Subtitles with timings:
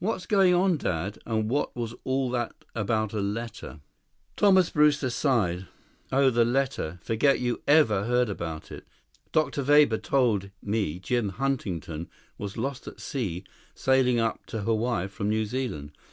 [0.00, 1.20] "What's going on, Dad?
[1.24, 3.78] And what was all that about a letter?"
[4.36, 5.68] Thomas Brewster sighed.
[6.10, 6.98] "Oh, the letter.
[7.04, 8.84] Forget you ever heard about it.
[9.30, 9.62] Dr.
[9.62, 13.44] Weber told me Jim Huntington was lost at sea
[13.76, 15.92] sailing up to Hawaii from New Zealand.